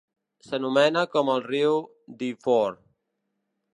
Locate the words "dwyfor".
2.23-2.81